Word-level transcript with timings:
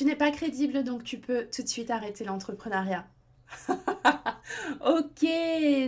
Tu 0.00 0.06
n'es 0.06 0.16
pas 0.16 0.30
crédible, 0.30 0.82
donc 0.82 1.04
tu 1.04 1.18
peux 1.18 1.46
tout 1.54 1.62
de 1.62 1.68
suite 1.68 1.90
arrêter 1.90 2.24
l'entrepreneuriat. 2.24 3.06
ok, 3.68 5.28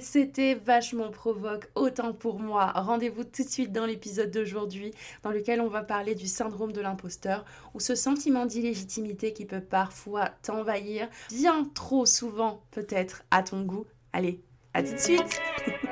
c'était 0.02 0.54
vachement 0.54 1.10
provoque, 1.10 1.70
autant 1.74 2.12
pour 2.12 2.38
moi. 2.38 2.72
Rendez-vous 2.72 3.24
tout 3.24 3.42
de 3.42 3.48
suite 3.48 3.72
dans 3.72 3.86
l'épisode 3.86 4.30
d'aujourd'hui, 4.30 4.92
dans 5.22 5.30
lequel 5.30 5.62
on 5.62 5.68
va 5.68 5.82
parler 5.82 6.14
du 6.14 6.26
syndrome 6.26 6.72
de 6.72 6.82
l'imposteur, 6.82 7.46
ou 7.72 7.80
ce 7.80 7.94
sentiment 7.94 8.44
d'illégitimité 8.44 9.32
qui 9.32 9.46
peut 9.46 9.62
parfois 9.62 10.28
t'envahir, 10.42 11.08
bien 11.30 11.64
trop 11.72 12.04
souvent 12.04 12.64
peut-être 12.70 13.22
à 13.30 13.42
ton 13.42 13.62
goût. 13.62 13.86
Allez, 14.12 14.42
à 14.74 14.82
tout 14.82 14.92
de 14.92 14.98
suite 14.98 15.40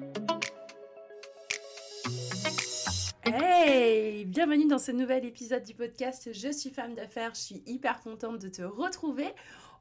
Hey 3.33 4.25
Bienvenue 4.25 4.67
dans 4.67 4.77
ce 4.77 4.91
nouvel 4.91 5.23
épisode 5.23 5.63
du 5.63 5.73
podcast 5.73 6.33
Je 6.33 6.51
suis 6.51 6.69
femme 6.69 6.95
d'affaires, 6.95 7.33
je 7.33 7.39
suis 7.39 7.63
hyper 7.65 8.01
contente 8.01 8.39
de 8.39 8.49
te 8.49 8.61
retrouver. 8.61 9.29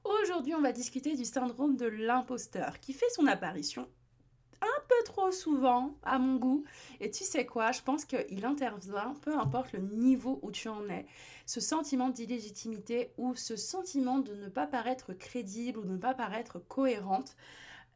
Aujourd'hui 0.04 0.54
on 0.54 0.60
va 0.60 0.70
discuter 0.70 1.16
du 1.16 1.24
syndrome 1.24 1.76
de 1.76 1.86
l'imposteur 1.86 2.78
qui 2.78 2.92
fait 2.92 3.10
son 3.10 3.26
apparition 3.26 3.88
un 4.62 4.82
peu 4.88 5.04
trop 5.04 5.32
souvent 5.32 5.96
à 6.04 6.20
mon 6.20 6.36
goût. 6.36 6.64
Et 7.00 7.10
tu 7.10 7.24
sais 7.24 7.44
quoi, 7.44 7.72
je 7.72 7.82
pense 7.82 8.04
qu'il 8.04 8.44
intervient, 8.44 9.14
peu 9.22 9.36
importe 9.36 9.72
le 9.72 9.80
niveau 9.80 10.38
où 10.42 10.52
tu 10.52 10.68
en 10.68 10.88
es, 10.88 11.06
ce 11.44 11.60
sentiment 11.60 12.08
d'illégitimité 12.08 13.10
ou 13.18 13.34
ce 13.34 13.56
sentiment 13.56 14.20
de 14.20 14.34
ne 14.34 14.48
pas 14.48 14.68
paraître 14.68 15.12
crédible 15.12 15.80
ou 15.80 15.84
de 15.84 15.92
ne 15.92 15.98
pas 15.98 16.14
paraître 16.14 16.60
cohérente 16.68 17.34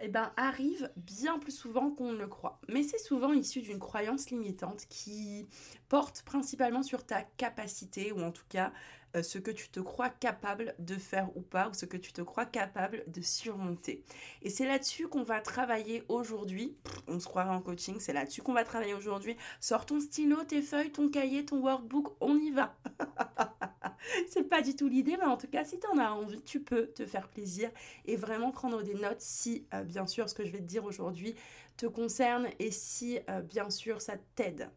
eh 0.01 0.09
ben, 0.09 0.33
arrive 0.37 0.91
bien 0.97 1.39
plus 1.39 1.53
souvent 1.53 1.91
qu'on 1.91 2.13
ne 2.13 2.19
le 2.19 2.27
croit. 2.27 2.61
Mais 2.69 2.83
c'est 2.83 2.99
souvent 2.99 3.33
issu 3.33 3.63
d'une 3.63 3.79
croyance 3.79 4.31
limitante 4.31 4.87
qui 4.89 5.47
porte 5.95 6.23
principalement 6.23 6.83
sur 6.83 7.07
ta 7.07 7.23
capacité, 7.23 8.11
ou 8.11 8.21
en 8.21 8.33
tout 8.33 8.43
cas 8.49 8.73
euh, 9.15 9.23
ce 9.23 9.39
que 9.39 9.53
tu 9.53 9.69
te 9.69 9.79
crois 9.79 10.09
capable 10.09 10.75
de 10.81 10.97
faire 10.97 11.31
ou 11.37 11.41
pas, 11.41 11.69
ou 11.69 11.73
ce 11.73 11.87
que 11.87 11.97
tu 11.97 12.13
te 12.13 12.21
crois 12.21 12.47
capable 12.47 13.05
de 13.07 13.21
surmonter. 13.21 14.03
Et 14.43 14.51
c'est 14.51 14.67
là-dessus 14.67 15.07
qu'on 15.07 15.23
va 15.23 15.41
travailler 15.41 16.03
aujourd'hui. 16.09 16.77
On 17.07 17.21
se 17.21 17.29
croirait 17.29 17.55
en 17.55 17.61
coaching, 17.61 18.01
c'est 18.01 18.13
là-dessus 18.13 18.43
qu'on 18.43 18.55
va 18.55 18.65
travailler 18.65 18.95
aujourd'hui. 18.95 19.37
Sors 19.61 19.87
ton 19.87 20.01
stylo, 20.01 20.43
tes 20.43 20.63
feuilles, 20.63 20.91
ton 20.91 21.09
cahier, 21.09 21.45
ton 21.47 21.61
workbook, 21.61 22.17
on 22.21 22.37
y 22.41 22.51
va. 22.51 22.77
c'est 24.29 24.49
pas 24.49 24.63
du 24.63 24.75
tout 24.75 24.89
l'idée, 24.89 25.17
mais 25.17 25.27
en 25.27 25.37
tout 25.37 25.47
cas, 25.47 25.65
si 25.65 25.79
tu 25.79 25.87
en 25.87 25.99
as 25.99 26.11
envie, 26.11 26.43
tu 26.43 26.59
peux 26.59 26.89
te 26.89 27.07
faire 27.07 27.29
plaisir 27.29 27.71
et 28.05 28.17
vraiment 28.17 28.51
prendre 28.51 28.83
des 28.83 28.95
notes 28.95 29.21
si, 29.21 29.65
euh, 29.75 29.85
bien 29.85 30.09
sûr, 30.09 30.29
ce 30.29 30.35
que 30.35 30.45
je 30.45 30.51
vais 30.51 30.59
te 30.59 30.65
dire 30.65 30.85
aujourd'hui 30.85 31.37
te 31.77 31.87
concerne 31.87 32.49
et 32.59 32.73
si, 32.73 33.21
euh, 33.31 33.43
bien 33.43 33.71
sûr, 33.71 34.01
ça 34.01 34.15
t'aide. 34.35 34.73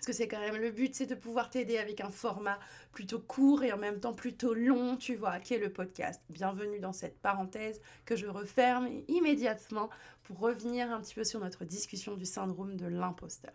Parce 0.00 0.06
que 0.06 0.12
c'est 0.14 0.28
quand 0.28 0.40
même 0.40 0.56
le 0.56 0.70
but, 0.70 0.94
c'est 0.94 1.04
de 1.04 1.14
pouvoir 1.14 1.50
t'aider 1.50 1.76
avec 1.76 2.00
un 2.00 2.08
format 2.08 2.58
plutôt 2.90 3.18
court 3.18 3.64
et 3.64 3.70
en 3.70 3.76
même 3.76 4.00
temps 4.00 4.14
plutôt 4.14 4.54
long, 4.54 4.96
tu 4.96 5.14
vois, 5.14 5.38
qui 5.40 5.52
est 5.52 5.58
le 5.58 5.70
podcast. 5.70 6.22
Bienvenue 6.30 6.78
dans 6.78 6.94
cette 6.94 7.18
parenthèse 7.18 7.82
que 8.06 8.16
je 8.16 8.26
referme 8.26 8.88
immédiatement 9.08 9.90
pour 10.22 10.38
revenir 10.38 10.90
un 10.90 11.02
petit 11.02 11.14
peu 11.14 11.22
sur 11.22 11.38
notre 11.38 11.66
discussion 11.66 12.14
du 12.14 12.24
syndrome 12.24 12.78
de 12.78 12.86
l'imposteur. 12.86 13.52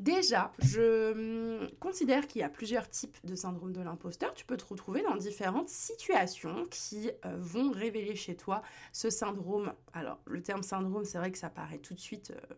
Déjà, 0.00 0.54
je 0.60 1.60
hum, 1.60 1.68
considère 1.80 2.26
qu'il 2.28 2.40
y 2.40 2.44
a 2.44 2.48
plusieurs 2.48 2.88
types 2.88 3.18
de 3.22 3.34
syndrome 3.34 3.74
de 3.74 3.82
l'imposteur. 3.82 4.32
Tu 4.32 4.46
peux 4.46 4.56
te 4.56 4.64
retrouver 4.64 5.02
dans 5.02 5.16
différentes 5.16 5.68
situations 5.68 6.64
qui 6.70 7.10
euh, 7.26 7.36
vont 7.38 7.72
révéler 7.72 8.16
chez 8.16 8.36
toi 8.36 8.62
ce 8.94 9.10
syndrome. 9.10 9.74
Alors, 9.92 10.18
le 10.24 10.42
terme 10.42 10.62
syndrome, 10.62 11.04
c'est 11.04 11.18
vrai 11.18 11.30
que 11.30 11.36
ça 11.36 11.50
paraît 11.50 11.76
tout 11.76 11.92
de 11.92 12.00
suite 12.00 12.30
euh, 12.30 12.54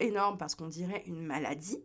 énorme 0.00 0.38
parce 0.38 0.54
qu'on 0.54 0.68
dirait 0.68 1.02
une 1.06 1.22
maladie. 1.22 1.82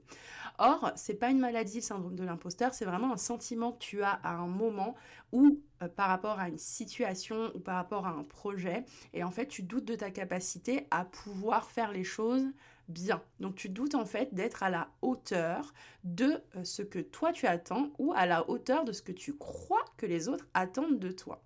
Or, 0.57 0.91
c'est 0.95 1.15
pas 1.15 1.29
une 1.29 1.39
maladie, 1.39 1.77
le 1.77 1.81
syndrome 1.81 2.15
de 2.15 2.23
l'imposteur, 2.23 2.73
c'est 2.73 2.85
vraiment 2.85 3.11
un 3.11 3.17
sentiment 3.17 3.73
que 3.73 3.79
tu 3.79 4.03
as 4.03 4.19
à 4.23 4.35
un 4.35 4.47
moment 4.47 4.95
où, 5.33 5.59
euh, 5.83 5.89
par 5.89 6.07
rapport 6.07 6.39
à 6.39 6.47
une 6.47 6.57
situation 6.57 7.51
ou 7.55 7.59
par 7.59 7.75
rapport 7.75 8.07
à 8.07 8.11
un 8.11 8.23
projet, 8.23 8.85
et 9.13 9.23
en 9.23 9.31
fait, 9.31 9.47
tu 9.47 9.63
doutes 9.63 9.85
de 9.85 9.95
ta 9.95 10.11
capacité 10.11 10.87
à 10.91 11.03
pouvoir 11.03 11.69
faire 11.69 11.91
les 11.91 12.05
choses 12.05 12.45
bien. 12.87 13.21
Donc, 13.39 13.55
tu 13.55 13.67
doutes 13.67 13.95
en 13.95 14.05
fait 14.05 14.33
d'être 14.33 14.63
à 14.63 14.69
la 14.69 14.87
hauteur 15.01 15.73
de 16.03 16.41
euh, 16.55 16.63
ce 16.63 16.83
que 16.83 16.99
toi 16.99 17.33
tu 17.33 17.47
attends 17.47 17.89
ou 17.97 18.13
à 18.15 18.25
la 18.25 18.49
hauteur 18.49 18.85
de 18.85 18.91
ce 18.93 19.01
que 19.01 19.11
tu 19.11 19.35
crois 19.35 19.83
que 19.97 20.05
les 20.05 20.29
autres 20.29 20.47
attendent 20.53 20.99
de 20.99 21.11
toi. 21.11 21.41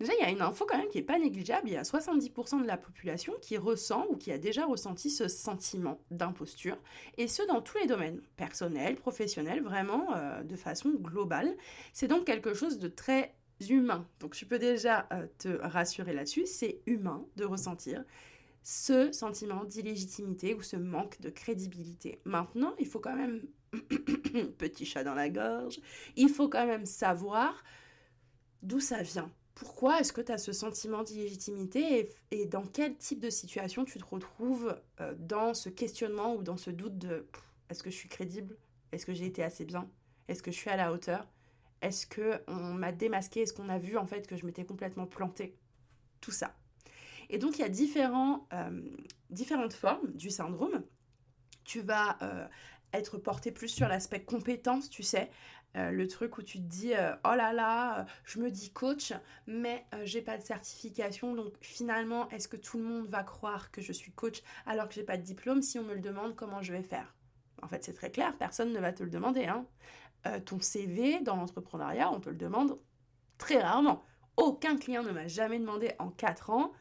Déjà, 0.00 0.14
il 0.14 0.20
y 0.20 0.24
a 0.24 0.30
une 0.30 0.40
info 0.40 0.64
quand 0.66 0.78
même 0.78 0.88
qui 0.88 0.96
n'est 0.96 1.04
pas 1.04 1.18
négligeable. 1.18 1.68
Il 1.68 1.74
y 1.74 1.76
a 1.76 1.82
70% 1.82 2.62
de 2.62 2.66
la 2.66 2.78
population 2.78 3.34
qui 3.42 3.58
ressent 3.58 4.06
ou 4.08 4.16
qui 4.16 4.32
a 4.32 4.38
déjà 4.38 4.64
ressenti 4.64 5.10
ce 5.10 5.28
sentiment 5.28 6.00
d'imposture. 6.10 6.78
Et 7.18 7.28
ce, 7.28 7.46
dans 7.46 7.60
tous 7.60 7.76
les 7.76 7.86
domaines, 7.86 8.22
personnels, 8.36 8.96
professionnels, 8.96 9.62
vraiment 9.62 10.16
euh, 10.16 10.42
de 10.42 10.56
façon 10.56 10.90
globale. 10.90 11.54
C'est 11.92 12.08
donc 12.08 12.24
quelque 12.24 12.54
chose 12.54 12.78
de 12.78 12.88
très 12.88 13.34
humain. 13.68 14.08
Donc 14.20 14.34
tu 14.34 14.46
peux 14.46 14.58
déjà 14.58 15.06
euh, 15.12 15.26
te 15.36 15.48
rassurer 15.48 16.14
là-dessus. 16.14 16.46
C'est 16.46 16.80
humain 16.86 17.26
de 17.36 17.44
ressentir 17.44 18.02
ce 18.62 19.12
sentiment 19.12 19.64
d'illégitimité 19.64 20.54
ou 20.54 20.62
ce 20.62 20.76
manque 20.76 21.20
de 21.20 21.28
crédibilité. 21.28 22.22
Maintenant, 22.24 22.74
il 22.78 22.86
faut 22.86 23.00
quand 23.00 23.16
même... 23.16 23.42
Petit 24.58 24.86
chat 24.86 25.04
dans 25.04 25.14
la 25.14 25.28
gorge. 25.28 25.78
Il 26.16 26.30
faut 26.30 26.48
quand 26.48 26.66
même 26.66 26.86
savoir 26.86 27.62
d'où 28.62 28.80
ça 28.80 29.02
vient 29.02 29.30
pourquoi 29.60 30.00
est-ce 30.00 30.14
que 30.14 30.22
tu 30.22 30.32
as 30.32 30.38
ce 30.38 30.54
sentiment 30.54 31.02
d'illégitimité 31.02 32.10
et, 32.30 32.46
dans 32.46 32.64
quel 32.64 32.96
type 32.96 33.20
de 33.20 33.28
situation 33.28 33.84
tu 33.84 33.98
te 33.98 34.04
retrouves 34.06 34.74
euh, 35.02 35.14
dans 35.18 35.52
ce 35.52 35.68
questionnement 35.68 36.34
ou 36.34 36.42
dans 36.42 36.56
ce 36.56 36.70
doute 36.70 36.96
de 36.96 37.26
est-ce 37.68 37.82
que 37.82 37.90
je 37.90 37.94
suis 37.94 38.08
crédible? 38.08 38.56
Est-ce 38.90 39.04
que 39.04 39.12
j'ai 39.12 39.26
été 39.26 39.42
assez 39.42 39.66
bien? 39.66 39.86
Est-ce 40.28 40.42
que 40.42 40.50
je 40.50 40.56
suis 40.56 40.70
à 40.70 40.76
la 40.76 40.90
hauteur? 40.90 41.28
Est-ce 41.82 42.06
que 42.06 42.40
on 42.46 42.72
m'a 42.72 42.90
démasqué? 42.90 43.42
Est-ce 43.42 43.52
qu'on 43.52 43.68
a 43.68 43.78
vu 43.78 43.98
en 43.98 44.06
fait 44.06 44.26
que 44.26 44.34
je 44.34 44.46
m'étais 44.46 44.64
complètement 44.64 45.06
plantée? 45.06 45.54
Tout 46.22 46.32
ça. 46.32 46.56
Et 47.28 47.36
donc 47.36 47.58
il 47.58 47.60
y 47.60 47.64
a 47.64 48.36
euh, 48.54 48.80
différentes 49.28 49.74
formes 49.74 50.10
du 50.14 50.30
syndrome. 50.30 50.82
Tu 51.64 51.82
vas 51.82 52.16
euh, 52.22 52.46
être 52.94 53.18
porté 53.18 53.52
plus 53.52 53.68
sur 53.68 53.88
l'aspect 53.88 54.24
compétence, 54.24 54.88
tu 54.88 55.02
sais, 55.02 55.30
euh, 55.76 55.90
le 55.90 56.08
truc 56.08 56.38
où 56.38 56.42
tu 56.42 56.58
te 56.58 56.66
dis 56.66 56.94
euh, 56.94 57.14
oh 57.24 57.34
là 57.34 57.52
là, 57.52 58.06
je 58.24 58.40
me 58.40 58.50
dis 58.50 58.72
coach, 58.72 59.12
mais 59.46 59.86
euh, 59.94 60.02
j'ai 60.04 60.20
pas 60.20 60.36
de 60.36 60.42
certification, 60.42 61.34
donc 61.34 61.54
finalement, 61.60 62.28
est-ce 62.30 62.48
que 62.48 62.56
tout 62.56 62.78
le 62.78 62.84
monde 62.84 63.06
va 63.08 63.22
croire 63.22 63.70
que 63.70 63.80
je 63.80 63.92
suis 63.92 64.10
coach 64.10 64.42
alors 64.66 64.88
que 64.88 64.94
j'ai 64.94 65.04
pas 65.04 65.16
de 65.16 65.22
diplôme 65.22 65.62
Si 65.62 65.78
on 65.78 65.84
me 65.84 65.94
le 65.94 66.00
demande, 66.00 66.34
comment 66.34 66.60
je 66.60 66.72
vais 66.72 66.82
faire? 66.82 67.14
En 67.62 67.68
fait, 67.68 67.84
c'est 67.84 67.94
très 67.94 68.10
clair, 68.10 68.36
personne 68.38 68.72
ne 68.72 68.80
va 68.80 68.92
te 68.92 69.02
le 69.02 69.10
demander. 69.10 69.46
Hein. 69.46 69.66
ton 70.44 70.60
CV 70.60 71.20
dans 71.20 71.36
l'entrepreneuriat, 71.36 72.10
on 72.10 72.20
te 72.20 72.30
le 72.30 72.36
demande 72.36 72.78
très 73.38 73.60
rarement. 73.60 74.02
Aucun 74.36 74.76
client 74.76 75.02
ne 75.02 75.12
m'a 75.12 75.28
jamais 75.28 75.58
demandé 75.58 75.92
en 75.98 76.10
4 76.10 76.50
ans 76.50 76.72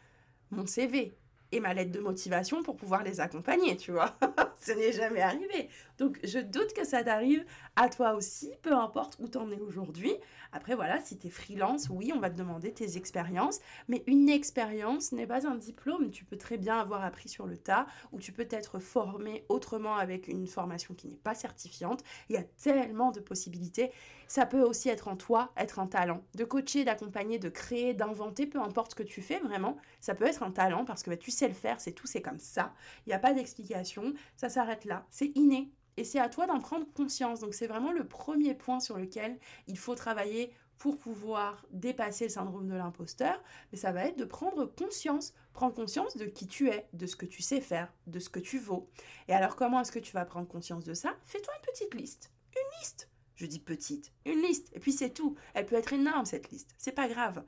mon 0.51 0.65
CV 0.65 1.18
et 1.51 1.59
ma 1.59 1.73
lettre 1.73 1.91
de 1.91 1.99
motivation 1.99 2.63
pour 2.63 2.75
pouvoir 2.75 3.03
les 3.03 3.19
accompagner, 3.19 3.77
tu 3.77 3.91
vois. 3.91 4.17
Ce 4.61 4.71
n'est 4.71 4.91
jamais 4.91 5.21
arrivé. 5.21 5.69
Donc 5.97 6.19
je 6.23 6.39
doute 6.39 6.73
que 6.73 6.85
ça 6.85 7.03
t'arrive 7.03 7.45
à 7.75 7.89
toi 7.89 8.13
aussi, 8.13 8.51
peu 8.61 8.73
importe 8.73 9.17
où 9.19 9.27
tu 9.27 9.37
en 9.37 9.51
es 9.51 9.59
aujourd'hui. 9.59 10.13
Après 10.51 10.75
voilà, 10.75 10.99
si 10.99 11.17
tu 11.17 11.27
es 11.27 11.29
freelance, 11.29 11.89
oui, 11.89 12.11
on 12.15 12.19
va 12.19 12.29
te 12.29 12.37
demander 12.37 12.73
tes 12.73 12.97
expériences, 12.97 13.59
mais 13.87 14.03
une 14.07 14.29
expérience 14.29 15.11
n'est 15.11 15.27
pas 15.27 15.47
un 15.47 15.55
diplôme. 15.55 16.11
Tu 16.11 16.25
peux 16.25 16.37
très 16.37 16.57
bien 16.57 16.79
avoir 16.79 17.03
appris 17.03 17.29
sur 17.29 17.45
le 17.45 17.57
tas 17.57 17.85
ou 18.11 18.19
tu 18.19 18.31
peux 18.31 18.47
être 18.49 18.79
formé 18.79 19.45
autrement 19.49 19.95
avec 19.95 20.27
une 20.27 20.47
formation 20.47 20.93
qui 20.93 21.07
n'est 21.07 21.15
pas 21.15 21.35
certifiante. 21.35 22.03
Il 22.29 22.35
y 22.35 22.37
a 22.37 22.43
tellement 22.43 23.11
de 23.11 23.19
possibilités. 23.19 23.91
Ça 24.27 24.45
peut 24.45 24.61
aussi 24.61 24.89
être 24.89 25.07
en 25.07 25.15
toi, 25.15 25.51
être 25.57 25.79
un 25.79 25.87
talent. 25.87 26.21
De 26.35 26.43
coacher, 26.43 26.83
d'accompagner, 26.83 27.39
de 27.39 27.49
créer, 27.49 27.93
d'inventer, 27.93 28.45
peu 28.45 28.59
importe 28.59 28.91
ce 28.91 28.95
que 28.95 29.03
tu 29.03 29.21
fais 29.21 29.39
vraiment, 29.39 29.77
ça 30.01 30.13
peut 30.13 30.25
être 30.25 30.43
un 30.43 30.51
talent 30.51 30.85
parce 30.85 31.01
que 31.01 31.09
bah, 31.09 31.17
tu 31.17 31.31
sais 31.31 31.38
le 31.47 31.53
faire, 31.53 31.79
c'est 31.79 31.93
tout, 31.93 32.07
c'est 32.07 32.21
comme 32.21 32.39
ça. 32.39 32.73
Il 33.05 33.09
n'y 33.09 33.15
a 33.15 33.19
pas 33.19 33.33
d'explication, 33.33 34.13
ça 34.35 34.49
s'arrête 34.49 34.85
là. 34.85 35.05
C'est 35.09 35.31
inné. 35.35 35.71
Et 35.97 36.03
c'est 36.03 36.19
à 36.19 36.29
toi 36.29 36.47
d'en 36.47 36.59
prendre 36.59 36.85
conscience. 36.93 37.39
Donc 37.39 37.53
c'est 37.53 37.67
vraiment 37.67 37.91
le 37.91 38.07
premier 38.07 38.53
point 38.53 38.79
sur 38.79 38.97
lequel 38.97 39.37
il 39.67 39.77
faut 39.77 39.95
travailler 39.95 40.53
pour 40.77 40.97
pouvoir 40.97 41.65
dépasser 41.71 42.25
le 42.25 42.29
syndrome 42.29 42.67
de 42.67 42.75
l'imposteur. 42.75 43.43
Mais 43.71 43.77
ça 43.77 43.91
va 43.91 44.05
être 44.05 44.17
de 44.17 44.25
prendre 44.25 44.65
conscience 44.65 45.33
Prends 45.59 45.71
conscience 45.71 46.15
de 46.15 46.25
qui 46.25 46.47
tu 46.47 46.69
es, 46.69 46.87
de 46.93 47.05
ce 47.05 47.17
que 47.17 47.25
tu 47.25 47.41
sais 47.41 47.59
faire, 47.59 47.91
de 48.07 48.19
ce 48.19 48.29
que 48.29 48.39
tu 48.39 48.59
vaux. 48.59 48.89
Et 49.27 49.33
alors 49.33 49.57
comment 49.57 49.81
est-ce 49.81 49.91
que 49.91 49.99
tu 49.99 50.13
vas 50.13 50.23
prendre 50.23 50.47
conscience 50.47 50.85
de 50.85 50.93
ça? 50.93 51.13
Fais-toi 51.25 51.53
une 51.53 51.73
petite 51.73 51.93
liste. 51.95 52.31
Une 52.55 52.79
liste. 52.79 53.09
Je 53.35 53.45
dis 53.45 53.59
petite. 53.59 54.13
Une 54.25 54.41
liste. 54.41 54.69
Et 54.73 54.79
puis 54.79 54.93
c'est 54.93 55.09
tout. 55.09 55.35
Elle 55.53 55.65
peut 55.65 55.75
être 55.75 55.91
énorme 55.91 56.25
cette 56.25 56.49
liste. 56.49 56.73
C'est 56.77 56.93
pas 56.93 57.09
grave. 57.09 57.43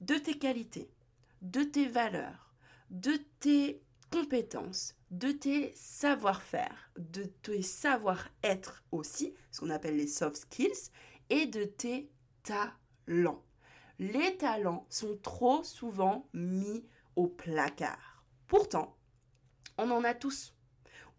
De 0.00 0.14
tes 0.14 0.38
qualités, 0.38 0.88
de 1.42 1.64
tes 1.64 1.88
valeurs, 1.88 2.45
de 2.90 3.16
tes 3.40 3.82
compétences, 4.10 4.94
de 5.10 5.32
tes 5.32 5.72
savoir-faire, 5.74 6.90
de 6.96 7.24
tes 7.24 7.62
savoir-être 7.62 8.84
aussi, 8.92 9.34
ce 9.50 9.60
qu'on 9.60 9.70
appelle 9.70 9.96
les 9.96 10.06
soft 10.06 10.36
skills, 10.36 10.90
et 11.30 11.46
de 11.46 11.64
tes 11.64 12.10
talents. 12.42 13.42
Les 13.98 14.36
talents 14.36 14.86
sont 14.90 15.16
trop 15.22 15.64
souvent 15.64 16.28
mis 16.32 16.84
au 17.16 17.26
placard. 17.26 18.24
Pourtant, 18.46 18.96
on 19.78 19.90
en 19.90 20.04
a 20.04 20.14
tous. 20.14 20.54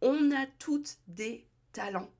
On 0.01 0.31
a 0.31 0.45
toutes 0.45 0.99
des 1.07 1.47
talents. 1.73 2.11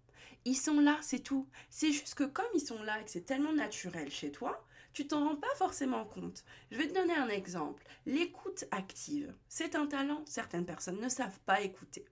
Ils 0.45 0.55
sont 0.55 0.79
là, 0.79 0.97
c'est 1.01 1.19
tout. 1.19 1.47
C'est 1.69 1.91
juste 1.91 2.15
que 2.15 2.23
comme 2.23 2.45
ils 2.53 2.65
sont 2.65 2.81
là 2.83 2.99
et 2.99 3.03
que 3.03 3.11
c'est 3.11 3.25
tellement 3.25 3.53
naturel 3.53 4.09
chez 4.09 4.31
toi, 4.31 4.65
tu 4.97 5.05
t'en 5.05 5.27
rends 5.27 5.35
pas 5.35 5.53
forcément 5.57 6.05
compte. 6.05 6.43
Je 6.71 6.77
vais 6.79 6.87
te 6.87 6.93
donner 6.95 7.13
un 7.13 7.27
exemple. 7.27 7.83
L'écoute 8.07 8.65
active, 8.71 9.31
c'est 9.47 9.75
un 9.75 9.85
talent. 9.85 10.23
Certaines 10.25 10.65
personnes 10.65 10.99
ne 10.99 11.07
savent 11.07 11.39
pas 11.41 11.61
écouter. 11.61 12.03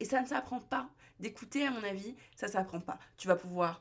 Et 0.00 0.04
ça 0.04 0.20
ne 0.20 0.26
s'apprend 0.26 0.58
pas. 0.58 0.90
D'écouter, 1.20 1.64
à 1.64 1.70
mon 1.70 1.84
avis, 1.84 2.16
ça 2.34 2.48
s'apprend 2.48 2.80
pas. 2.80 2.98
Tu 3.16 3.28
vas 3.28 3.36
pouvoir 3.36 3.80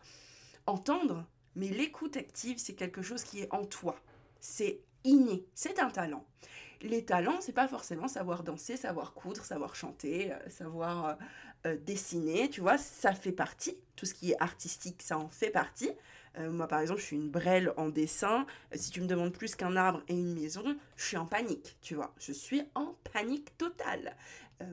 entendre, 0.68 1.25
mais 1.56 1.69
l'écoute 1.69 2.18
active, 2.18 2.60
c'est 2.60 2.75
quelque 2.75 3.02
chose 3.02 3.24
qui 3.24 3.40
est 3.40 3.52
en 3.52 3.66
toi. 3.66 3.96
C'est 4.40 4.84
inné, 5.06 5.44
c'est 5.56 5.80
un 5.80 5.90
talent. 5.90 6.28
Les 6.81 7.04
talents, 7.04 7.42
c'est 7.42 7.54
pas 7.54 7.68
forcément 7.68 8.08
savoir 8.08 8.44
danser, 8.44 8.78
savoir 8.78 9.16
coudre, 9.16 9.44
savoir 9.44 9.74
chanter, 9.74 10.34
euh, 10.34 10.50
savoir 10.52 11.18
euh, 11.66 11.69
euh, 11.69 11.78
dessiner, 11.78 12.50
tu 12.50 12.62
vois, 12.62 12.78
ça 12.78 13.13
fait 13.13 13.31
partie. 13.31 13.75
Tout 13.96 14.06
ce 14.06 14.13
qui 14.13 14.31
est 14.31 14.42
artistique, 14.42 15.02
ça 15.02 15.18
en 15.18 15.30
fait 15.30 15.52
partie. 15.52 15.92
moi, 16.40 16.68
par 16.68 16.80
exemple, 16.80 17.02
je 17.02 17.06
suis 17.06 17.18
une 17.18 17.30
brêle 17.30 17.74
en 17.78 17.90
dessin. 17.90 18.46
Si 18.74 18.90
tu 18.90 19.02
me 19.02 19.06
demandes 19.06 19.34
plus 19.34 19.54
qu'un 19.54 19.75
arbre 19.75 20.02
et 20.08 20.13
une 20.13 20.34
maison, 20.34 20.63
je 20.96 21.06
suis 21.06 21.18
en 21.18 21.25
panique, 21.25 21.78
tu 21.81 21.96
vois. 21.96 22.13
Je 22.19 22.31
suis 22.31 22.63
en 22.74 22.96
panique 23.13 23.56
totale. 23.58 24.16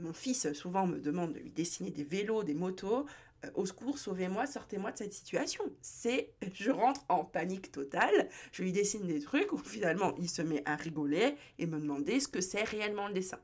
mon 0.01 0.13
fils, 0.13 0.53
souvent, 0.53 0.87
me 0.87 0.99
demande 0.99 1.35
de 1.35 1.41
lui 1.41 1.51
dessiner 1.51 1.91
des 1.91 2.05
vélos, 2.05 2.45
des 2.45 2.55
motos. 2.55 3.07
Euh, 3.45 3.51
au 3.55 3.67
secours, 3.67 3.99
sauvez-moi, 3.99 4.47
sortez-moi 4.47 4.93
de 4.93 4.99
cette 4.99 5.13
situation. 5.13 5.65
C'est, 5.81 6.33
je 6.55 6.71
rentre 6.71 7.05
en 7.09 7.25
panique 7.25 7.71
totale, 7.73 8.29
je 8.53 8.63
lui 8.63 8.73
dessine 8.73 9.07
des 9.07 9.21
trucs 9.21 9.53
où 9.53 9.59
finalement 9.59 10.15
il 10.19 10.29
se 10.29 10.43
met 10.43 10.63
à 10.67 10.77
rigoler 10.77 11.37
et 11.59 11.67
me 11.67 11.79
demander 11.79 12.21
ce 12.21 12.29
que 12.29 12.41
c'est 12.41 12.65
réellement 12.65 13.09
le 13.09 13.15
dessin. 13.15 13.39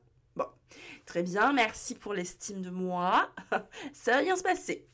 Très 1.05 1.23
bien, 1.23 1.53
merci 1.53 1.95
pour 1.95 2.13
l'estime 2.13 2.61
de 2.61 2.69
moi. 2.69 3.31
Ça 3.93 4.13
va 4.13 4.23
bien 4.23 4.35
se 4.35 4.43
passer. 4.43 4.87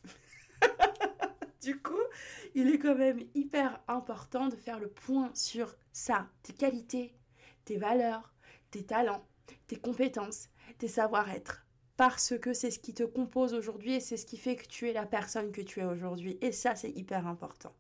du 1.62 1.82
coup, 1.82 1.94
il 2.56 2.70
est 2.70 2.80
quand 2.80 2.96
même 2.96 3.22
hyper 3.34 3.80
important 3.88 4.48
de 4.48 4.56
faire 4.56 4.80
le 4.80 4.90
point 4.90 5.32
sur 5.34 5.76
ça, 5.92 6.28
tes 6.44 6.54
qualités, 6.54 7.16
tes 7.66 7.78
valeurs, 7.78 8.34
tes 8.72 8.86
talents, 8.86 9.26
tes 9.68 9.78
compétences, 9.78 10.50
tes 10.78 10.88
savoir-être 10.88 11.66
parce 12.02 12.34
que 12.40 12.52
c'est 12.52 12.72
ce 12.72 12.80
qui 12.80 12.96
te 12.96 13.04
compose 13.04 13.54
aujourd'hui 13.54 13.94
et 13.94 14.00
c'est 14.00 14.18
ce 14.18 14.26
qui 14.26 14.38
fait 14.38 14.56
que 14.56 14.66
tu 14.66 14.90
es 14.90 14.92
la 14.92 15.06
personne 15.06 15.52
que 15.52 15.62
tu 15.62 15.82
es 15.82 15.84
aujourd'hui. 15.84 16.36
Et 16.42 16.52
ça, 16.52 16.76
c'est 16.76 16.90
hyper 16.90 17.28
important. 17.28 17.76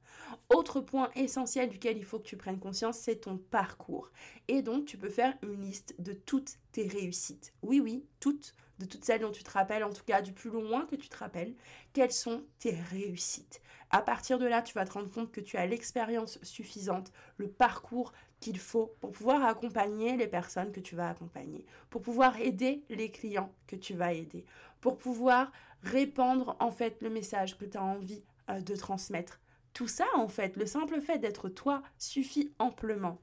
Autre 0.54 0.80
point 0.80 1.10
essentiel 1.16 1.70
duquel 1.70 1.98
il 1.98 2.06
faut 2.06 2.20
que 2.20 2.28
tu 2.28 2.38
prennes 2.38 2.60
conscience, 2.60 3.00
c'est 3.00 3.22
ton 3.22 3.40
parcours. 3.40 4.12
Et 4.48 4.62
donc, 4.62 4.86
tu 4.86 4.96
peux 4.96 5.10
faire 5.10 5.34
une 5.42 5.60
liste 5.60 5.96
de 5.98 6.14
toutes 6.14 6.60
tes 6.72 6.88
réussites. 6.88 7.52
Oui, 7.64 7.80
oui, 7.80 8.06
toutes, 8.20 8.54
de 8.78 8.86
toutes 8.86 9.06
celles 9.06 9.22
dont 9.22 9.32
tu 9.32 9.42
te 9.42 9.50
rappelles, 9.50 9.84
en 9.84 9.92
tout 9.92 10.04
cas 10.04 10.22
du 10.22 10.34
plus 10.34 10.52
loin 10.52 10.86
que 10.86 10.96
tu 10.96 11.10
te 11.10 11.18
rappelles, 11.18 11.56
quelles 11.92 12.12
sont 12.12 12.44
tes 12.60 12.76
réussites. 12.92 13.60
À 13.90 14.04
partir 14.04 14.38
de 14.38 14.46
là, 14.46 14.62
tu 14.62 14.76
vas 14.76 14.86
te 14.86 14.94
rendre 14.94 15.10
compte 15.10 15.32
que 15.32 15.42
tu 15.42 15.58
as 15.58 15.66
l'expérience 15.66 16.38
suffisante, 16.44 17.12
le 17.38 17.50
parcours 17.50 18.14
qu'il 18.42 18.60
faut 18.60 18.94
pour 19.00 19.12
pouvoir 19.12 19.46
accompagner 19.46 20.18
les 20.18 20.28
personnes 20.28 20.74
que 20.74 20.82
tu 20.82 20.96
vas 20.96 21.10
accompagner, 21.10 21.66
pour 21.90 22.02
pouvoir 22.02 22.38
aider 22.42 22.84
les 22.90 23.10
clients 23.10 23.54
que 23.68 23.78
tu 23.78 23.94
vas 23.94 24.12
aider, 24.12 24.44
pour 24.82 24.98
pouvoir 24.98 25.54
répandre 25.84 26.58
en 26.60 26.72
fait 26.72 26.98
le 27.02 27.10
message 27.10 27.58
que 27.58 27.66
tu 27.66 27.78
as 27.78 27.84
envie 27.84 28.24
euh, 28.50 28.60
de 28.60 28.76
transmettre. 28.76 29.40
Tout 29.74 29.88
ça, 29.88 30.06
en 30.16 30.28
fait, 30.28 30.58
le 30.58 30.66
simple 30.66 31.00
fait 31.00 31.20
d'être 31.20 31.48
toi 31.48 31.82
suffit 31.98 32.52
amplement. 32.60 33.22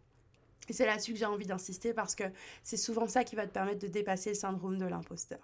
Et 0.69 0.73
c'est 0.73 0.87
là-dessus 0.87 1.13
que 1.13 1.19
j'ai 1.19 1.25
envie 1.25 1.47
d'insister 1.47 1.93
parce 1.93 2.15
que 2.15 2.25
c'est 2.63 2.77
souvent 2.77 3.07
ça 3.07 3.25
qui 3.25 3.37
va 3.37 3.47
te 3.47 3.53
permettre 3.53 3.81
de 3.81 3.89
dépasser 3.89 4.31
le 4.31 4.35
syndrome 4.35 4.79
de 4.79 4.87
l'imposteur. 4.87 5.39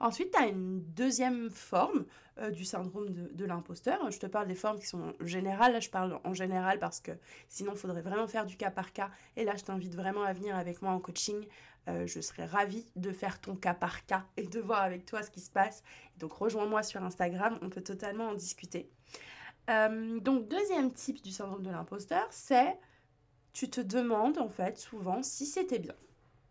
Ensuite, 0.00 0.32
tu 0.32 0.38
as 0.38 0.46
une 0.46 0.82
deuxième 0.94 1.50
forme 1.50 2.04
euh, 2.38 2.50
du 2.50 2.64
syndrome 2.64 3.08
de, 3.10 3.44
l'imposteur. 3.44 4.10
Je 4.10 4.18
te 4.18 4.26
parle 4.26 4.46
des 4.46 4.54
formes 4.54 4.78
qui 4.78 4.86
sont 4.86 5.14
générales. 5.20 5.72
Là, 5.72 5.80
je 5.80 5.88
parle 5.88 6.20
en 6.24 6.34
général 6.34 6.78
parce 6.78 7.00
que 7.00 7.12
sinon, 7.48 7.72
il 7.72 7.78
faudrait 7.78 8.02
vraiment 8.02 8.28
faire 8.28 8.44
du 8.44 8.56
cas 8.56 8.70
par 8.70 8.92
cas. 8.92 9.10
Et 9.36 9.44
là, 9.44 9.56
je 9.56 9.64
t'invite 9.64 9.94
vraiment 9.94 10.22
à 10.22 10.32
venir 10.32 10.54
avec 10.54 10.82
moi 10.82 10.92
en 10.92 11.00
coaching. 11.00 11.46
Euh, 11.88 12.06
je 12.06 12.20
serais 12.20 12.44
ravie 12.44 12.84
de 12.96 13.12
faire 13.12 13.40
ton 13.40 13.54
cas 13.54 13.72
par 13.72 14.04
cas 14.06 14.26
et 14.36 14.46
de 14.46 14.60
voir 14.60 14.82
avec 14.82 15.06
toi 15.06 15.22
ce 15.22 15.30
qui 15.30 15.40
se 15.40 15.50
passe. 15.50 15.82
Donc, 16.18 16.32
rejoins-moi 16.32 16.82
sur 16.82 17.02
Instagram. 17.02 17.58
On 17.62 17.70
peut 17.70 17.82
totalement 17.82 18.28
en 18.28 18.34
discuter. 18.34 18.90
Euh, 19.70 20.20
donc, 20.20 20.48
deuxième 20.48 20.92
type 20.92 21.22
du 21.22 21.30
syndrome 21.30 21.62
de 21.62 21.70
l'imposteur, 21.70 22.26
c'est 22.30 22.76
tu 23.56 23.70
te 23.70 23.80
demandes 23.80 24.36
en 24.36 24.50
fait 24.50 24.76
souvent 24.76 25.22
si 25.22 25.46
c'était 25.46 25.78
bien. 25.78 25.94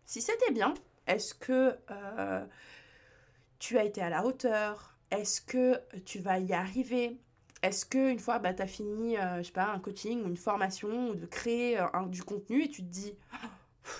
Si 0.06 0.20
c'était 0.20 0.50
bien, 0.50 0.74
est-ce 1.06 1.34
que 1.34 1.78
euh, 1.92 2.44
tu 3.60 3.78
as 3.78 3.84
été 3.84 4.02
à 4.02 4.10
la 4.10 4.24
hauteur? 4.26 4.96
Est-ce 5.12 5.40
que 5.40 5.80
tu 6.04 6.18
vas 6.18 6.40
y 6.40 6.52
arriver? 6.52 7.16
Est-ce 7.62 7.86
que 7.86 8.10
une 8.10 8.18
fois 8.18 8.40
bah, 8.40 8.52
tu 8.54 8.62
as 8.62 8.66
fini, 8.66 9.16
euh, 9.18 9.38
je 9.38 9.44
sais 9.44 9.52
pas, 9.52 9.68
un 9.68 9.78
coaching 9.78 10.24
ou 10.24 10.26
une 10.26 10.36
formation 10.36 11.10
ou 11.10 11.14
de 11.14 11.26
créer 11.26 11.78
euh, 11.78 11.86
du 12.08 12.24
contenu 12.24 12.64
et 12.64 12.68
tu 12.68 12.82
te 12.82 12.90
dis 12.90 13.14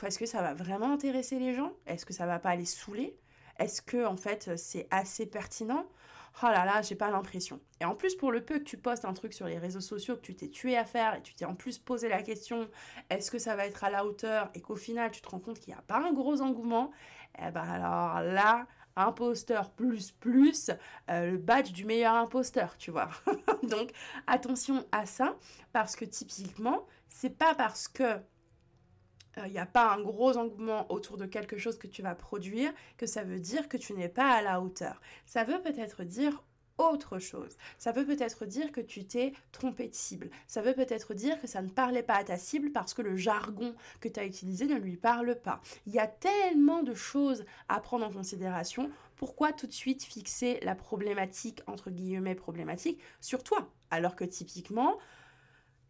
est-ce 0.02 0.18
que 0.18 0.26
ça 0.26 0.42
va 0.42 0.52
vraiment 0.52 0.90
intéresser 0.92 1.38
les 1.38 1.54
gens? 1.54 1.72
Est-ce 1.86 2.04
que 2.06 2.12
ça 2.12 2.26
va 2.26 2.40
pas 2.40 2.56
les 2.56 2.64
saouler? 2.64 3.16
Est-ce 3.60 3.82
que 3.82 4.04
en 4.04 4.16
fait 4.16 4.56
c'est 4.56 4.88
assez 4.90 5.26
pertinent? 5.26 5.86
Oh 6.42 6.46
là 6.46 6.64
là, 6.64 6.82
j'ai 6.82 6.94
pas 6.94 7.10
l'impression. 7.10 7.60
Et 7.80 7.84
en 7.84 7.94
plus, 7.94 8.14
pour 8.14 8.32
le 8.32 8.44
peu 8.44 8.58
que 8.58 8.64
tu 8.64 8.76
postes 8.76 9.04
un 9.04 9.12
truc 9.12 9.32
sur 9.32 9.46
les 9.46 9.58
réseaux 9.58 9.80
sociaux 9.80 10.16
que 10.16 10.22
tu 10.22 10.34
t'es 10.34 10.48
tué 10.48 10.76
à 10.76 10.84
faire 10.84 11.14
et 11.14 11.22
tu 11.22 11.34
t'es 11.34 11.44
en 11.44 11.54
plus 11.54 11.78
posé 11.78 12.08
la 12.08 12.22
question 12.22 12.68
est-ce 13.10 13.30
que 13.30 13.38
ça 13.38 13.56
va 13.56 13.66
être 13.66 13.84
à 13.84 13.90
la 13.90 14.04
hauteur 14.04 14.50
et 14.54 14.60
qu'au 14.60 14.76
final 14.76 15.10
tu 15.10 15.20
te 15.20 15.28
rends 15.28 15.40
compte 15.40 15.60
qu'il 15.60 15.72
n'y 15.72 15.78
a 15.78 15.82
pas 15.82 15.98
un 15.98 16.12
gros 16.12 16.40
engouement, 16.40 16.90
eh 17.38 17.50
ben 17.50 17.62
alors 17.62 18.20
là, 18.22 18.66
imposteur 18.96 19.70
plus 19.70 20.10
plus, 20.12 20.70
euh, 21.10 21.32
le 21.32 21.38
badge 21.38 21.72
du 21.72 21.84
meilleur 21.84 22.14
imposteur, 22.14 22.76
tu 22.78 22.90
vois. 22.90 23.10
Donc 23.62 23.90
attention 24.26 24.84
à 24.92 25.06
ça 25.06 25.36
parce 25.72 25.96
que 25.96 26.04
typiquement, 26.04 26.86
c'est 27.08 27.36
pas 27.36 27.54
parce 27.54 27.88
que 27.88 28.20
il 29.36 29.42
euh, 29.42 29.48
n'y 29.48 29.58
a 29.58 29.66
pas 29.66 29.92
un 29.92 30.00
gros 30.00 30.36
engouement 30.36 30.90
autour 30.90 31.16
de 31.16 31.26
quelque 31.26 31.58
chose 31.58 31.78
que 31.78 31.86
tu 31.86 32.02
vas 32.02 32.14
produire, 32.14 32.72
que 32.96 33.06
ça 33.06 33.22
veut 33.22 33.40
dire 33.40 33.68
que 33.68 33.76
tu 33.76 33.92
n'es 33.92 34.08
pas 34.08 34.30
à 34.30 34.42
la 34.42 34.60
hauteur. 34.60 35.00
Ça 35.26 35.44
veut 35.44 35.60
peut-être 35.60 36.04
dire 36.04 36.42
autre 36.78 37.18
chose. 37.18 37.56
Ça 37.78 37.92
veut 37.92 38.04
peut-être 38.04 38.44
dire 38.44 38.72
que 38.72 38.80
tu 38.80 39.06
t'es 39.06 39.32
trompé 39.52 39.88
de 39.88 39.94
cible. 39.94 40.30
Ça 40.46 40.60
veut 40.60 40.74
peut-être 40.74 41.14
dire 41.14 41.40
que 41.40 41.46
ça 41.46 41.62
ne 41.62 41.68
parlait 41.68 42.02
pas 42.02 42.16
à 42.16 42.24
ta 42.24 42.36
cible 42.36 42.70
parce 42.70 42.94
que 42.94 43.02
le 43.02 43.16
jargon 43.16 43.74
que 44.00 44.08
tu 44.08 44.20
as 44.20 44.26
utilisé 44.26 44.66
ne 44.66 44.76
lui 44.76 44.96
parle 44.96 45.36
pas. 45.36 45.60
Il 45.86 45.94
y 45.94 45.98
a 45.98 46.06
tellement 46.06 46.82
de 46.82 46.94
choses 46.94 47.44
à 47.68 47.80
prendre 47.80 48.04
en 48.04 48.12
considération. 48.12 48.90
Pourquoi 49.16 49.52
tout 49.52 49.66
de 49.66 49.72
suite 49.72 50.02
fixer 50.02 50.60
la 50.62 50.74
problématique, 50.74 51.62
entre 51.66 51.90
guillemets 51.90 52.34
problématique, 52.34 53.00
sur 53.20 53.42
toi? 53.42 53.70
Alors 53.90 54.14
que 54.14 54.24
typiquement, 54.24 54.98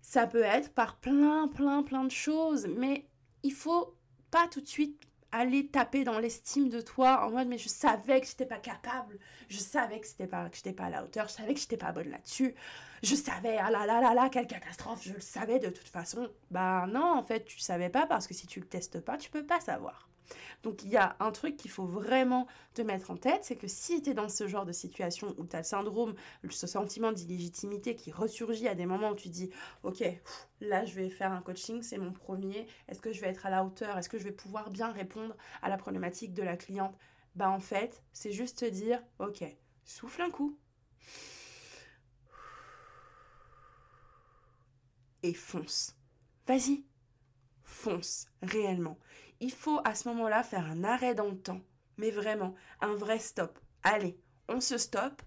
ça 0.00 0.28
peut 0.28 0.42
être 0.42 0.72
par 0.72 0.96
plein, 0.96 1.48
plein, 1.48 1.82
plein 1.82 2.04
de 2.04 2.12
choses. 2.12 2.68
Mais 2.76 3.06
il 3.46 3.52
faut 3.52 3.96
pas 4.30 4.48
tout 4.48 4.60
de 4.60 4.66
suite 4.66 5.00
aller 5.32 5.66
taper 5.68 6.04
dans 6.04 6.18
l'estime 6.18 6.68
de 6.68 6.80
toi 6.80 7.26
en 7.26 7.30
mode 7.30 7.48
mais 7.48 7.58
je 7.58 7.68
savais 7.68 8.20
que 8.20 8.26
j'étais 8.26 8.46
pas 8.46 8.58
capable, 8.58 9.18
je 9.48 9.58
savais 9.58 10.00
que 10.00 10.06
c'était 10.06 10.26
pas 10.26 10.48
que 10.48 10.56
j'étais 10.56 10.72
pas 10.72 10.84
à 10.84 10.90
la 10.90 11.04
hauteur, 11.04 11.28
je 11.28 11.34
savais 11.34 11.54
que 11.54 11.60
j'étais 11.60 11.76
pas 11.76 11.92
bonne 11.92 12.10
là-dessus, 12.10 12.54
je 13.02 13.14
savais 13.14 13.58
ah 13.58 13.70
là 13.70 13.86
là 13.86 14.00
là 14.00 14.14
là 14.14 14.28
quelle 14.28 14.46
catastrophe, 14.46 15.02
je 15.02 15.12
le 15.12 15.20
savais 15.20 15.58
de 15.58 15.68
toute 15.68 15.88
façon. 15.88 16.28
Bah 16.50 16.86
non, 16.88 17.18
en 17.18 17.22
fait, 17.22 17.44
tu 17.44 17.58
savais 17.58 17.90
pas 17.90 18.06
parce 18.06 18.26
que 18.26 18.34
si 18.34 18.46
tu 18.46 18.60
le 18.60 18.66
testes 18.66 19.00
pas, 19.00 19.16
tu 19.16 19.30
peux 19.30 19.44
pas 19.44 19.60
savoir. 19.60 20.08
Donc 20.62 20.82
il 20.82 20.90
y 20.90 20.96
a 20.96 21.16
un 21.20 21.30
truc 21.30 21.56
qu'il 21.56 21.70
faut 21.70 21.86
vraiment 21.86 22.46
te 22.74 22.82
mettre 22.82 23.10
en 23.10 23.16
tête, 23.16 23.44
c'est 23.44 23.56
que 23.56 23.68
si 23.68 24.02
tu 24.02 24.10
es 24.10 24.14
dans 24.14 24.28
ce 24.28 24.48
genre 24.48 24.64
de 24.64 24.72
situation 24.72 25.34
où 25.38 25.46
tu 25.46 25.56
as 25.56 25.60
le 25.60 25.64
syndrome, 25.64 26.14
ce 26.50 26.66
sentiment 26.66 27.12
d'illégitimité 27.12 27.94
qui 27.94 28.10
ressurgit 28.10 28.68
à 28.68 28.74
des 28.74 28.86
moments 28.86 29.10
où 29.10 29.14
tu 29.14 29.28
dis, 29.28 29.50
ok, 29.82 30.04
là 30.60 30.84
je 30.84 30.94
vais 30.94 31.10
faire 31.10 31.32
un 31.32 31.42
coaching, 31.42 31.82
c'est 31.82 31.98
mon 31.98 32.12
premier, 32.12 32.66
est-ce 32.88 33.00
que 33.00 33.12
je 33.12 33.20
vais 33.20 33.28
être 33.28 33.46
à 33.46 33.50
la 33.50 33.64
hauteur, 33.64 33.96
est-ce 33.98 34.08
que 34.08 34.18
je 34.18 34.24
vais 34.24 34.32
pouvoir 34.32 34.70
bien 34.70 34.90
répondre 34.90 35.36
à 35.62 35.68
la 35.68 35.76
problématique 35.76 36.34
de 36.34 36.42
la 36.42 36.56
cliente 36.56 36.96
Bah 37.34 37.50
en 37.50 37.60
fait, 37.60 38.02
c'est 38.12 38.32
juste 38.32 38.58
te 38.58 38.64
dire, 38.64 39.02
ok, 39.18 39.44
souffle 39.84 40.22
un 40.22 40.30
coup. 40.30 40.58
Et 45.22 45.34
fonce. 45.34 45.96
Vas-y, 46.46 46.84
fonce 47.64 48.28
réellement. 48.42 48.98
Il 49.40 49.52
faut 49.52 49.80
à 49.84 49.94
ce 49.94 50.08
moment-là 50.08 50.42
faire 50.42 50.66
un 50.66 50.84
arrêt 50.84 51.14
dans 51.14 51.28
le 51.28 51.38
temps. 51.38 51.60
Mais 51.98 52.10
vraiment, 52.10 52.54
un 52.80 52.94
vrai 52.94 53.18
stop. 53.18 53.58
Allez, 53.82 54.18
on 54.48 54.60
se 54.60 54.78
stoppe. 54.78 55.22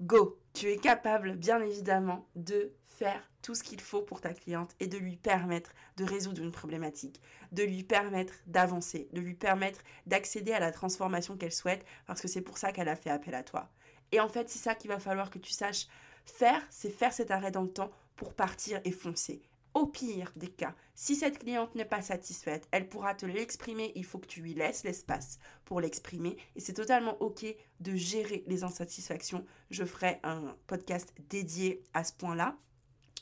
Go 0.00 0.40
Tu 0.54 0.68
es 0.68 0.78
capable, 0.78 1.36
bien 1.36 1.60
évidemment, 1.60 2.26
de 2.34 2.72
faire 2.86 3.22
tout 3.42 3.54
ce 3.54 3.62
qu'il 3.62 3.80
faut 3.80 4.02
pour 4.02 4.20
ta 4.20 4.32
cliente 4.34 4.74
et 4.80 4.86
de 4.86 4.98
lui 4.98 5.16
permettre 5.16 5.72
de 5.96 6.04
résoudre 6.04 6.42
une 6.42 6.52
problématique, 6.52 7.20
de 7.50 7.62
lui 7.62 7.82
permettre 7.82 8.34
d'avancer, 8.46 9.08
de 9.12 9.20
lui 9.20 9.34
permettre 9.34 9.80
d'accéder 10.06 10.52
à 10.52 10.60
la 10.60 10.72
transformation 10.72 11.36
qu'elle 11.36 11.52
souhaite 11.52 11.84
parce 12.06 12.20
que 12.20 12.28
c'est 12.28 12.40
pour 12.40 12.58
ça 12.58 12.72
qu'elle 12.72 12.88
a 12.88 12.96
fait 12.96 13.10
appel 13.10 13.34
à 13.34 13.42
toi. 13.42 13.70
Et 14.12 14.20
en 14.20 14.28
fait, 14.28 14.48
c'est 14.48 14.58
ça 14.58 14.74
qu'il 14.74 14.90
va 14.90 14.98
falloir 14.98 15.30
que 15.30 15.38
tu 15.38 15.52
saches 15.52 15.88
faire, 16.24 16.62
c'est 16.70 16.90
faire 16.90 17.12
cet 17.12 17.30
arrêt 17.30 17.50
dans 17.50 17.62
le 17.62 17.72
temps 17.72 17.90
pour 18.16 18.34
partir 18.34 18.80
et 18.84 18.92
foncer. 18.92 19.42
Au 19.74 19.86
pire 19.86 20.32
des 20.36 20.48
cas, 20.48 20.74
si 20.94 21.16
cette 21.16 21.38
cliente 21.38 21.74
n'est 21.74 21.86
pas 21.86 22.02
satisfaite, 22.02 22.68
elle 22.72 22.90
pourra 22.90 23.14
te 23.14 23.24
l'exprimer, 23.24 23.92
il 23.94 24.04
faut 24.04 24.18
que 24.18 24.26
tu 24.26 24.42
lui 24.42 24.52
laisses 24.52 24.84
l'espace 24.84 25.38
pour 25.64 25.80
l'exprimer 25.80 26.36
et 26.54 26.60
c'est 26.60 26.74
totalement 26.74 27.16
OK 27.22 27.46
de 27.80 27.94
gérer 27.94 28.44
les 28.46 28.64
insatisfactions. 28.64 29.46
Je 29.70 29.84
ferai 29.84 30.20
un 30.24 30.54
podcast 30.66 31.14
dédié 31.30 31.82
à 31.94 32.04
ce 32.04 32.12
point-là, 32.12 32.58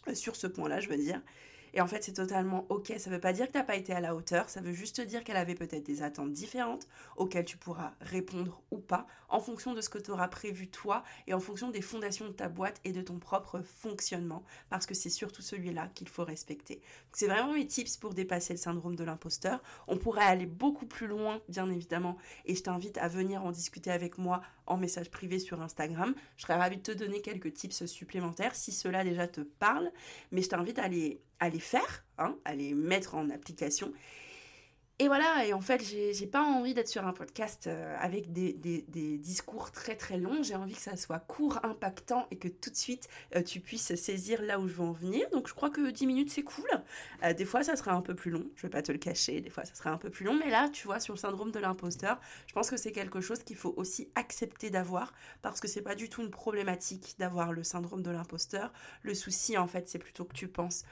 euh, 0.08 0.14
sur 0.14 0.34
ce 0.34 0.48
point-là, 0.48 0.80
je 0.80 0.88
veux 0.88 0.96
dire. 0.96 1.22
Et 1.74 1.80
en 1.80 1.86
fait, 1.86 2.02
c'est 2.02 2.12
totalement 2.12 2.66
ok. 2.68 2.92
Ça 2.98 3.10
ne 3.10 3.14
veut 3.14 3.20
pas 3.20 3.32
dire 3.32 3.46
que 3.46 3.52
tu 3.52 3.58
n'as 3.58 3.64
pas 3.64 3.76
été 3.76 3.92
à 3.92 4.00
la 4.00 4.14
hauteur. 4.14 4.48
Ça 4.48 4.60
veut 4.60 4.72
juste 4.72 5.00
dire 5.00 5.24
qu'elle 5.24 5.36
avait 5.36 5.54
peut-être 5.54 5.84
des 5.84 6.02
attentes 6.02 6.32
différentes 6.32 6.86
auxquelles 7.16 7.44
tu 7.44 7.56
pourras 7.56 7.92
répondre 8.00 8.60
ou 8.70 8.78
pas 8.78 9.06
en 9.28 9.40
fonction 9.40 9.74
de 9.74 9.80
ce 9.80 9.88
que 9.88 9.98
tu 9.98 10.10
auras 10.10 10.28
prévu 10.28 10.68
toi 10.68 11.04
et 11.26 11.34
en 11.34 11.40
fonction 11.40 11.70
des 11.70 11.82
fondations 11.82 12.26
de 12.26 12.32
ta 12.32 12.48
boîte 12.48 12.80
et 12.84 12.92
de 12.92 13.00
ton 13.00 13.18
propre 13.18 13.60
fonctionnement. 13.60 14.42
Parce 14.68 14.86
que 14.86 14.94
c'est 14.94 15.10
surtout 15.10 15.42
celui-là 15.42 15.88
qu'il 15.94 16.08
faut 16.08 16.24
respecter. 16.24 16.80
C'est 17.12 17.26
vraiment 17.26 17.52
mes 17.52 17.66
tips 17.66 17.96
pour 17.96 18.14
dépasser 18.14 18.54
le 18.54 18.58
syndrome 18.58 18.96
de 18.96 19.04
l'imposteur. 19.04 19.62
On 19.86 19.96
pourrait 19.96 20.24
aller 20.24 20.46
beaucoup 20.46 20.86
plus 20.86 21.06
loin, 21.06 21.40
bien 21.48 21.70
évidemment. 21.70 22.16
Et 22.44 22.54
je 22.54 22.62
t'invite 22.62 22.98
à 22.98 23.08
venir 23.08 23.44
en 23.44 23.52
discuter 23.52 23.90
avec 23.90 24.18
moi 24.18 24.42
en 24.70 24.76
message 24.76 25.10
privé 25.10 25.38
sur 25.38 25.60
Instagram. 25.60 26.14
Je 26.36 26.42
serais 26.42 26.56
ravie 26.56 26.76
de 26.76 26.82
te 26.82 26.92
donner 26.92 27.20
quelques 27.20 27.52
tips 27.52 27.86
supplémentaires 27.86 28.54
si 28.54 28.72
cela 28.72 29.04
déjà 29.04 29.26
te 29.26 29.40
parle. 29.40 29.90
Mais 30.30 30.42
je 30.42 30.48
t'invite 30.48 30.78
à 30.78 30.88
les 30.88 31.20
faire, 31.58 32.04
hein, 32.18 32.36
à 32.44 32.54
les 32.54 32.72
mettre 32.74 33.16
en 33.16 33.28
application. 33.30 33.92
Et 35.02 35.08
voilà, 35.08 35.46
et 35.46 35.54
en 35.54 35.62
fait, 35.62 35.82
j'ai 35.82 36.26
pas 36.26 36.42
envie 36.42 36.74
d'être 36.74 36.90
sur 36.90 37.06
un 37.06 37.14
podcast 37.14 37.68
euh, 37.68 37.96
avec 38.00 38.34
des, 38.34 38.52
discours 39.16 39.72
très 39.72 39.96
très 39.96 40.18
longs. 40.18 40.42
J'ai 40.42 40.56
envie 40.56 40.74
que 40.74 40.80
ça 40.80 40.94
soit 40.98 41.20
court, 41.20 41.58
impactant 41.62 42.26
et 42.30 42.36
que 42.36 42.48
tout 42.48 42.68
de 42.68 42.76
suite 42.76 43.08
euh, 43.34 43.42
tu 43.42 43.60
puisses 43.60 43.94
saisir 43.94 44.42
là 44.42 44.60
où 44.60 44.68
je 44.68 44.74
veux 44.74 44.82
en 44.82 44.92
venir. 44.92 45.26
Donc 45.30 45.48
je 45.48 45.54
crois 45.54 45.70
que 45.70 45.90
10 45.90 46.06
minutes 46.06 46.30
c'est 46.30 46.42
cool. 46.42 46.68
Euh, 47.22 47.32
des 47.32 47.46
fois 47.46 47.62
ça 47.62 47.76
sera 47.76 47.92
un 47.92 48.02
peu 48.02 48.14
plus 48.14 48.30
long, 48.30 48.44
je 48.56 48.60
vais 48.60 48.68
pas 48.68 48.82
te 48.82 48.92
le 48.92 48.98
cacher, 48.98 49.40
des 49.40 49.48
fois 49.48 49.64
ça 49.64 49.74
sera 49.74 49.88
un 49.88 49.96
peu 49.96 50.10
plus 50.10 50.26
long. 50.26 50.38
Mais 50.38 50.50
là, 50.50 50.68
tu 50.68 50.86
vois, 50.86 51.00
sur 51.00 51.14
le 51.14 51.18
syndrome 51.18 51.50
de 51.50 51.60
l'imposteur, 51.60 52.20
je 52.46 52.52
pense 52.52 52.68
que 52.68 52.76
c'est 52.76 52.92
quelque 52.92 53.22
chose 53.22 53.42
qu'il 53.42 53.56
faut 53.56 53.72
aussi 53.78 54.10
accepter 54.16 54.68
d'avoir 54.68 55.14
parce 55.40 55.60
que 55.60 55.68
c'est 55.68 55.80
pas 55.80 55.94
du 55.94 56.10
tout 56.10 56.20
une 56.20 56.30
problématique 56.30 57.14
d'avoir 57.18 57.54
le 57.54 57.64
syndrome 57.64 58.02
de 58.02 58.10
l'imposteur. 58.10 58.70
Le 59.00 59.14
souci 59.14 59.56
en 59.56 59.66
fait, 59.66 59.88
c'est 59.88 59.98
plutôt 59.98 60.26
que 60.26 60.34
tu 60.34 60.46
penses 60.46 60.84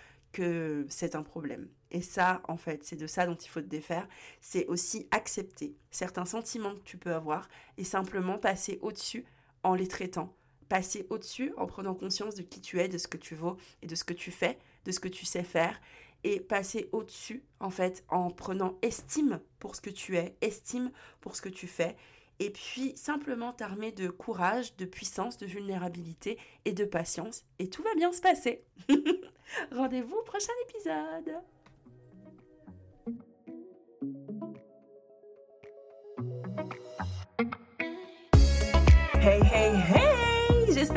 c'est 0.88 1.14
un 1.14 1.22
problème. 1.22 1.68
Et 1.90 2.02
ça, 2.02 2.42
en 2.48 2.56
fait, 2.56 2.84
c'est 2.84 2.96
de 2.96 3.06
ça 3.06 3.26
dont 3.26 3.34
il 3.34 3.48
faut 3.48 3.60
te 3.60 3.66
défaire. 3.66 4.06
C'est 4.40 4.66
aussi 4.66 5.08
accepter 5.10 5.76
certains 5.90 6.24
sentiments 6.24 6.74
que 6.74 6.82
tu 6.84 6.98
peux 6.98 7.14
avoir 7.14 7.48
et 7.76 7.84
simplement 7.84 8.38
passer 8.38 8.78
au-dessus 8.82 9.24
en 9.62 9.74
les 9.74 9.88
traitant. 9.88 10.34
Passer 10.68 11.06
au-dessus 11.10 11.52
en 11.56 11.66
prenant 11.66 11.94
conscience 11.94 12.34
de 12.34 12.42
qui 12.42 12.60
tu 12.60 12.80
es, 12.80 12.88
de 12.88 12.98
ce 12.98 13.08
que 13.08 13.16
tu 13.16 13.34
vaux 13.34 13.56
et 13.82 13.86
de 13.86 13.94
ce 13.94 14.04
que 14.04 14.12
tu 14.12 14.30
fais, 14.30 14.58
de 14.84 14.92
ce 14.92 15.00
que 15.00 15.08
tu 15.08 15.24
sais 15.24 15.44
faire. 15.44 15.80
Et 16.24 16.40
passer 16.40 16.88
au-dessus, 16.92 17.44
en 17.60 17.70
fait, 17.70 18.04
en 18.08 18.30
prenant 18.30 18.76
estime 18.82 19.40
pour 19.60 19.76
ce 19.76 19.80
que 19.80 19.90
tu 19.90 20.16
es, 20.16 20.36
estime 20.40 20.90
pour 21.20 21.36
ce 21.36 21.42
que 21.42 21.48
tu 21.48 21.68
fais 21.68 21.96
et 22.40 22.50
puis 22.50 22.92
simplement 22.96 23.52
t'armer 23.52 23.92
de 23.92 24.08
courage, 24.08 24.76
de 24.76 24.84
puissance, 24.84 25.38
de 25.38 25.46
vulnérabilité 25.46 26.38
et 26.64 26.72
de 26.72 26.84
patience, 26.84 27.44
et 27.58 27.68
tout 27.68 27.82
va 27.82 27.94
bien 27.96 28.12
se 28.12 28.20
passer. 28.20 28.64
Rendez-vous 29.72 30.16
au 30.16 30.22
prochain 30.22 30.52
épisode. 30.68 31.34